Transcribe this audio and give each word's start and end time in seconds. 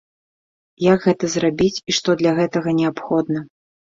Як 0.83 0.99
гэта 1.09 1.25
зрабіць 1.33 1.83
і 1.93 1.95
што 1.97 2.15
для 2.21 2.31
гэтага 2.39 2.69
неабходна? 2.81 3.39